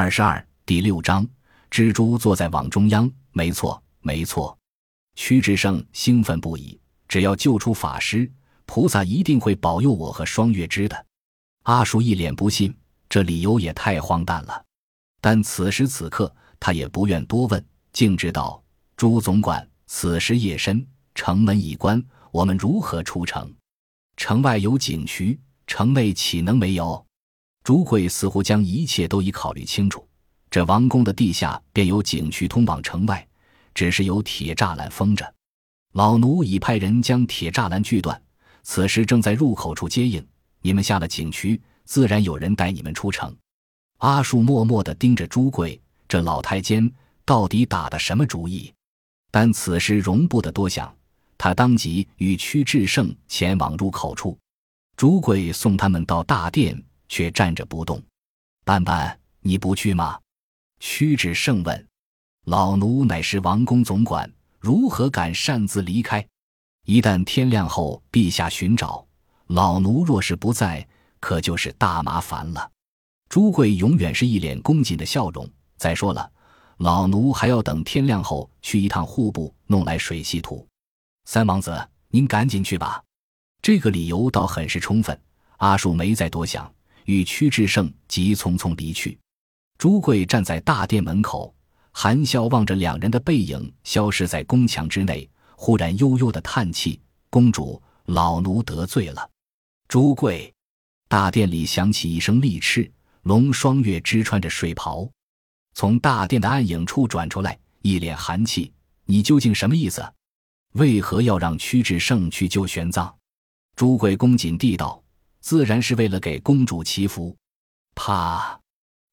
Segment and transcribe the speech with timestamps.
[0.00, 1.26] 二十二第六章，
[1.72, 3.10] 蜘蛛坐在网中央。
[3.32, 4.56] 没错，没错。
[5.16, 6.78] 屈志胜兴奋不已。
[7.08, 8.30] 只要救出法师，
[8.64, 11.06] 菩萨一定会保佑我和双月枝的。
[11.64, 12.72] 阿叔一脸不信，
[13.08, 14.64] 这理由也太荒诞了。
[15.20, 18.62] 但此时此刻，他也不愿多问，径直道
[18.96, 20.86] ：“朱总管，此时夜深，
[21.16, 23.52] 城门已关，我们如何出城？
[24.16, 27.04] 城外有警局，城内岂能没有？”
[27.64, 30.06] 朱贵似乎将一切都已考虑清楚。
[30.50, 33.26] 这王宫的地下便有警渠通往城外，
[33.74, 35.34] 只是有铁栅栏封着。
[35.92, 38.20] 老奴已派人将铁栅栏锯断，
[38.62, 40.26] 此时正在入口处接应。
[40.62, 43.34] 你们下了警渠，自然有人带你们出城。
[43.98, 46.90] 阿树默默地盯着朱贵，这老太监
[47.24, 48.72] 到底打的什么主意？
[49.30, 50.94] 但此时容不得多想，
[51.36, 54.38] 他当即与屈志胜前往入口处。
[54.96, 56.82] 朱贵送他们到大殿。
[57.08, 58.02] 却站着不动，
[58.64, 60.18] 斑斑，你不去吗？
[60.80, 61.86] 屈指胜问。
[62.44, 66.26] 老奴乃是王宫总管，如何敢擅自离开？
[66.86, 69.06] 一旦天亮后陛下寻找
[69.48, 70.86] 老奴，若是不在，
[71.20, 72.70] 可就是大麻烦了。
[73.28, 75.46] 朱贵永远是一脸恭谨的笑容。
[75.76, 76.30] 再说了，
[76.78, 80.66] 老奴还要等天亮后去一趟户部，弄来水系图。
[81.26, 83.02] 三王子，您赶紧去吧。
[83.60, 85.20] 这个理由倒很是充分。
[85.58, 86.72] 阿树没再多想。
[87.08, 89.18] 与屈志胜急匆匆离去，
[89.78, 91.54] 朱贵站在大殿门口，
[91.90, 99.26] 含笑望着两人的背影消失在宫墙之内，忽然悠悠的叹气：“公主，老奴得罪了。”
[99.88, 100.52] 朱贵，
[101.08, 102.90] 大殿里响起一声厉斥。
[103.22, 105.10] 龙双月支穿着睡袍，
[105.72, 108.70] 从大殿的暗影处转出来，一脸寒气
[109.06, 110.06] ：“你究竟什么意思？
[110.74, 113.10] 为何要让屈志胜去救玄奘？”
[113.76, 115.02] 朱贵恭谨地道。
[115.48, 117.34] 自然是为了给公主祈福。
[117.94, 118.60] 啪！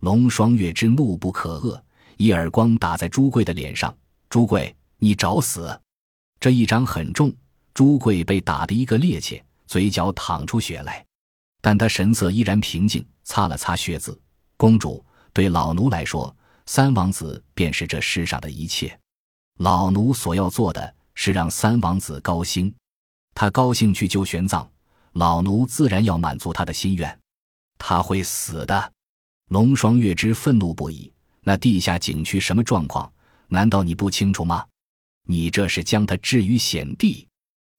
[0.00, 1.78] 龙双月之怒不可遏，
[2.16, 3.94] 一耳光打在朱贵的脸上。
[4.30, 5.78] 朱贵，你找死！
[6.40, 7.30] 这一掌很重，
[7.74, 11.04] 朱贵被打得一个趔趄，嘴角淌出血来。
[11.60, 14.18] 但他神色依然平静，擦了擦血渍。
[14.56, 15.04] 公主，
[15.34, 18.98] 对老奴来说，三王子便是这世上的一切。
[19.58, 22.74] 老奴所要做的是让三王子高兴，
[23.34, 24.66] 他高兴去救玄奘。
[25.12, 27.18] 老奴自然要满足他的心愿，
[27.78, 28.92] 他会死的。
[29.48, 31.12] 龙双月之愤怒不已。
[31.44, 33.12] 那地下景区什么状况？
[33.48, 34.64] 难道你不清楚吗？
[35.26, 37.26] 你这是将他置于险地。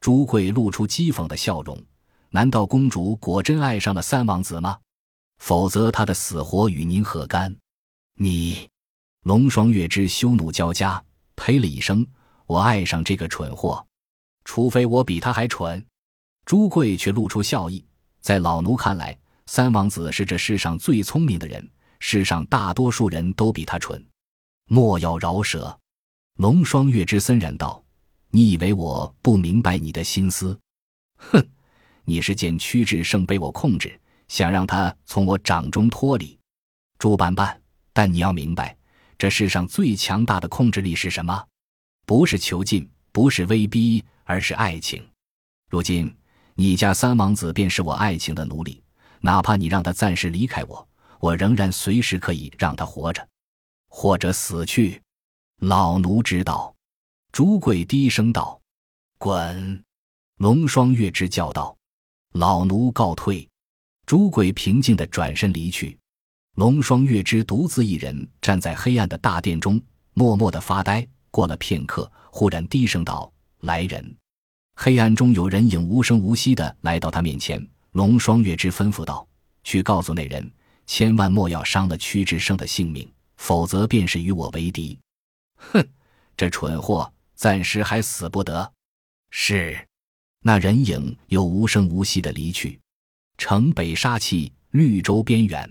[0.00, 1.76] 朱贵露出讥讽的笑容。
[2.30, 4.78] 难道公主果真爱上了三王子吗？
[5.38, 7.54] 否则他的死活与您何干？
[8.14, 8.68] 你，
[9.24, 11.02] 龙双月之羞怒交加，
[11.36, 12.06] 呸了一声
[12.46, 13.84] ：“我爱上这个蠢货，
[14.44, 15.84] 除非我比他还蠢。”
[16.48, 17.84] 朱贵却露出笑意，
[18.22, 19.14] 在老奴看来，
[19.44, 21.70] 三王子是这世上最聪明的人，
[22.00, 24.02] 世上大多数人都比他蠢。
[24.66, 25.78] 莫要饶舌！
[26.36, 27.84] 龙双月之森然道
[28.32, 30.58] ：“你以为我不明白你的心思？
[31.16, 31.46] 哼，
[32.06, 36.38] 你是见屈志胜被我控制，想让他从我掌中脱离。
[36.98, 37.60] 朱斑斑，
[37.92, 38.74] 但你要明白，
[39.18, 41.44] 这世上最强大的控制力是什么？
[42.06, 45.06] 不是囚禁，不是威逼，而是爱情。
[45.68, 46.10] 如今。”
[46.60, 48.82] 你家三王子便是我爱情的奴隶，
[49.20, 50.88] 哪怕你让他暂时离开我，
[51.20, 53.24] 我仍然随时可以让他活着，
[53.88, 55.00] 或者死去。
[55.60, 56.74] 老奴知道。
[57.30, 58.60] 朱贵低声道
[59.18, 59.84] ：“滚！”
[60.38, 61.76] 龙双月之叫道
[62.34, 63.48] ：“老奴告退。”
[64.04, 65.96] 朱贵平静地转身离去。
[66.56, 69.80] 龙双月之独自一人站在黑暗的大殿中，
[70.12, 71.06] 默默地发呆。
[71.30, 73.32] 过了片刻，忽然低声道
[73.62, 74.16] ：“来人！”
[74.80, 79.26] 黑暗中有人影无声无息地来到他面前，龙双月之吩咐道
[79.64, 80.48] ：“去告诉那人，
[80.86, 84.96] 千万莫要伤了屈志胜的性命，否则便是与我为敌。”
[85.58, 85.84] 哼，
[86.36, 88.72] 这蠢货暂时还死不得。
[89.30, 89.84] 是，
[90.42, 92.78] 那人影又无声无息地离去。
[93.36, 95.68] 城北杀气，绿洲边缘，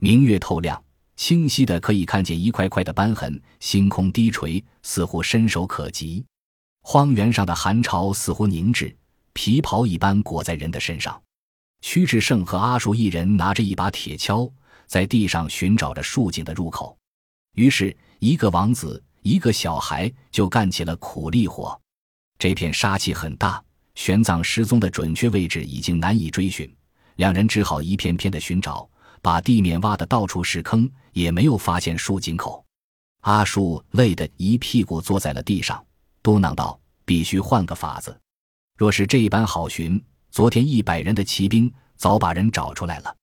[0.00, 0.84] 明月透亮，
[1.16, 6.22] 清晰的可以看见一块块的斑痕，星空低垂，似乎伸手可及。
[6.86, 8.94] 荒原上的寒潮似乎凝滞，
[9.32, 11.18] 皮袍一般裹在人的身上。
[11.80, 14.52] 屈志胜和阿树一人拿着一把铁锹，
[14.86, 16.96] 在地上寻找着树井的入口。
[17.54, 21.80] 于是，一个王子，一个小孩就干起了苦力活。
[22.38, 23.64] 这片杀气很大，
[23.94, 26.70] 玄奘失踪的准确位置已经难以追寻，
[27.16, 28.86] 两人只好一片片的寻找，
[29.22, 32.62] 把地面挖的到处是坑，也没有发现树井口。
[33.22, 35.82] 阿树累得一屁股坐在了地上。
[36.24, 38.18] 嘟囔道：“必须换个法子。
[38.78, 43.14] 若是这般好寻，昨天一百人的骑兵早把人找出来了。”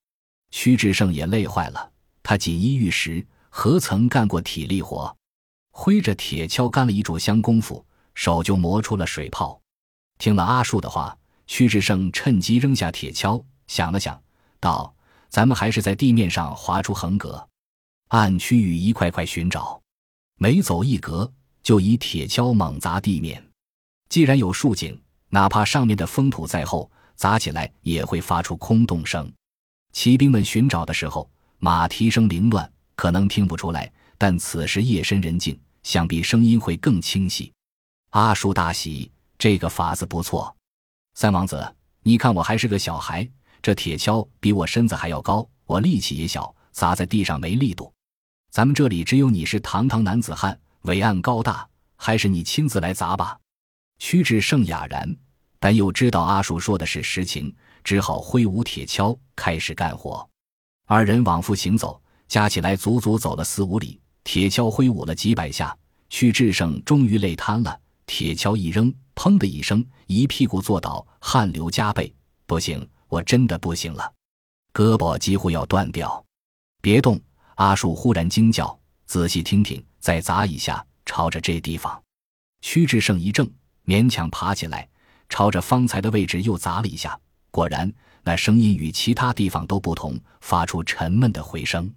[0.53, 5.17] 屈志胜也累坏了，他锦衣玉食，何曾干过体力活？
[5.71, 7.83] 挥着铁锹干了一炷香功夫，
[8.13, 9.59] 手就磨出了水泡。
[10.19, 11.17] 听了阿树的话，
[11.47, 14.21] 屈志胜趁机扔下铁锹，想了想，
[14.59, 14.93] 道
[15.27, 17.49] ：“咱们还是在地面上划出横格，
[18.09, 19.81] 按区域一块块寻找。
[20.37, 23.43] 每走一格，就以铁锹猛砸地面。
[24.09, 24.99] 既然有竖井，
[25.29, 29.31] 哪怕上面的封土再厚，砸起来也会发出空洞声。
[29.93, 31.29] 骑兵们寻找的时候，
[31.59, 33.91] 马蹄声凌乱，可能听不出来。”
[34.21, 37.51] 但此时夜深人静，想必声音会更清晰。
[38.11, 40.55] 阿叔大喜，这个法子不错。
[41.15, 43.27] 三王子，你看我还是个小孩，
[43.63, 47.91] 这铁锹比我身子还要高，我力气也小，砸在地上没力度。
[48.51, 53.37] 咱们这里只有你是堂堂男子汉，伟岸高大，还是你亲自来砸吧。
[53.99, 55.15] 屈志胜哑然，
[55.59, 60.27] 但又知道阿树说的是实情，只好挥舞铁锹开始干活。
[60.87, 63.99] 二人往复行走，加起来足足走了四五里。
[64.23, 65.75] 铁锹挥舞了几百下，
[66.09, 67.79] 屈志胜终于累瘫了。
[68.05, 72.13] 铁锹一扔，砰的一声，一屁股坐倒，汗流浃背。
[72.45, 74.11] 不行，我真的不行了，
[74.73, 76.23] 胳膊几乎要断掉。
[76.81, 77.21] 别动！
[77.55, 82.03] 阿树忽然惊叫：“仔细听听，再砸一下，朝着这地方。”
[82.59, 83.49] 屈志胜一怔，
[83.85, 84.87] 勉强爬起来，
[85.29, 87.17] 朝着方才的位置又砸了一下。
[87.49, 87.91] 果然，
[88.23, 91.89] 那声音与其他地方都不同，发出沉闷的回声。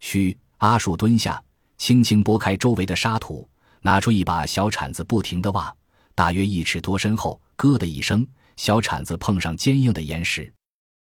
[0.00, 0.36] 嘘！
[0.58, 1.42] 阿树蹲下。
[1.78, 3.46] 轻轻拨开周围的沙土，
[3.82, 5.74] 拿出一把小铲子，不停地挖，
[6.14, 7.40] 大约一尺多深后。
[7.56, 8.26] 咯的一声，
[8.56, 10.50] 小铲子碰上坚硬的岩石，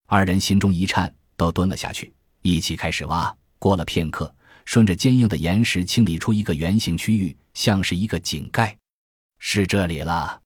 [0.07, 3.33] 二人心中一颤，都蹲了下去，一起开始挖。
[3.59, 4.33] 过了片刻，
[4.65, 8.77] 顺着坚硬的岩石清理出一个圆形区域，像是一个井盖。
[9.39, 10.39] 是这里了，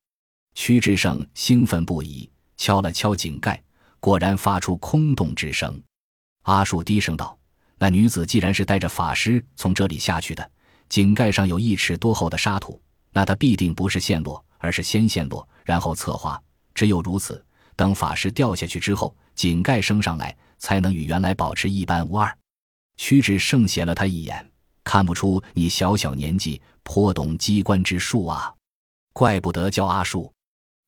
[0.53, 3.61] 屈志胜兴奋不已，敲了敲井盖，
[3.99, 5.81] 果然发出空洞之声。
[6.43, 7.37] 阿树低声道。
[7.77, 10.49] 那女子既然是带着法师从这里下去的，
[10.87, 16.41] 井盖上有一尺多厚的沙土，那她必定不是陷落，而是先陷落，然后侧滑。
[16.73, 17.45] 只有如此，
[17.75, 22.33] 等法师掉下去之后，井盖升上来，才能与原来保持一般无二。
[22.97, 24.51] 屈指胜斜了他一眼，
[24.83, 28.53] 看不出你小小年纪颇懂机关之术啊，
[29.13, 30.31] 怪不得叫阿树。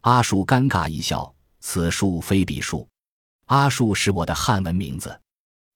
[0.01, 2.87] 阿树尴尬一笑，此树非彼树，
[3.45, 5.19] 阿树是我的汉文名字，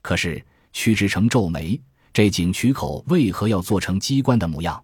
[0.01, 0.45] 可是。
[0.73, 1.77] 屈志成皱眉
[2.13, 4.81] ：“这井渠口为何要做成机关的模样？”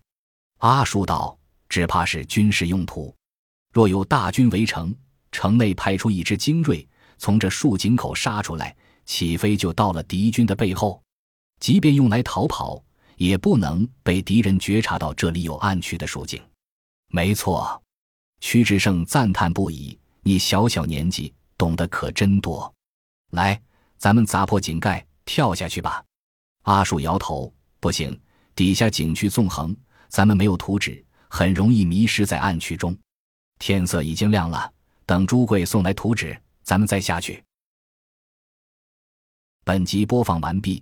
[0.59, 1.39] 阿叔道
[1.69, 3.15] ：“只怕是军事用途。
[3.71, 4.93] 若有大军围城，
[5.31, 6.85] 城内派出一支精锐，
[7.17, 11.01] 从这竖井口杀出来，岂非就到了敌军的背后？
[11.59, 12.83] 即便用来逃跑，
[13.15, 16.41] 也不能被敌人觉察到这里有暗区的竖井。”
[17.09, 17.81] 没错，
[18.39, 22.73] 屈志胜赞叹不已：“你小小年纪懂得可真多。
[23.31, 23.61] 来，
[23.97, 26.01] 咱们砸破井盖。”跳下去吧，
[26.63, 28.17] 阿树摇头，不行，
[28.55, 29.75] 底下井区纵横，
[30.07, 32.97] 咱们没有图纸，很容易迷失在暗区中。
[33.59, 34.71] 天色已经亮了，
[35.05, 37.43] 等朱贵送来图纸，咱们再下去。
[39.65, 40.81] 本集播放完毕，